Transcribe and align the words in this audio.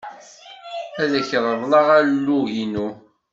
Ad 1.01 1.11
ak-reḍleɣ 1.19 1.87
alug-inu. 1.97 2.87